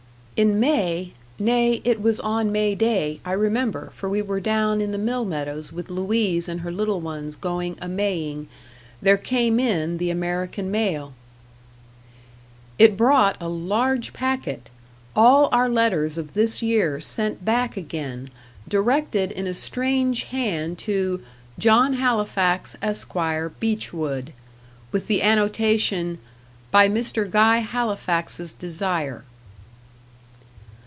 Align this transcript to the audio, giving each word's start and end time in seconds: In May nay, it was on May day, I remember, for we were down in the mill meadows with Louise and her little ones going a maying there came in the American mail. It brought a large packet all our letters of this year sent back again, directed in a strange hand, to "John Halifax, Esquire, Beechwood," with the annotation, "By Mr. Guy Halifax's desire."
In 0.37 0.59
May 0.59 1.13
nay, 1.37 1.81
it 1.83 2.01
was 2.01 2.19
on 2.19 2.51
May 2.51 2.73
day, 2.73 3.19
I 3.23 3.31
remember, 3.33 3.91
for 3.93 4.09
we 4.09 4.23
were 4.23 4.39
down 4.39 4.81
in 4.81 4.89
the 4.89 4.97
mill 4.97 5.23
meadows 5.23 5.71
with 5.71 5.91
Louise 5.91 6.49
and 6.49 6.61
her 6.61 6.71
little 6.71 6.99
ones 6.99 7.35
going 7.35 7.77
a 7.79 7.87
maying 7.87 8.47
there 9.03 9.17
came 9.19 9.59
in 9.59 9.99
the 9.99 10.09
American 10.09 10.71
mail. 10.71 11.13
It 12.79 12.97
brought 12.97 13.37
a 13.39 13.47
large 13.47 14.13
packet 14.13 14.71
all 15.15 15.47
our 15.51 15.69
letters 15.69 16.17
of 16.17 16.33
this 16.33 16.63
year 16.63 16.99
sent 16.99 17.45
back 17.45 17.77
again, 17.77 18.31
directed 18.67 19.31
in 19.31 19.45
a 19.45 19.53
strange 19.53 20.23
hand, 20.23 20.79
to 20.79 21.21
"John 21.59 21.93
Halifax, 21.93 22.75
Esquire, 22.81 23.49
Beechwood," 23.49 24.33
with 24.91 25.05
the 25.05 25.21
annotation, 25.21 26.17
"By 26.71 26.89
Mr. 26.89 27.29
Guy 27.29 27.57
Halifax's 27.59 28.53
desire." 28.53 29.23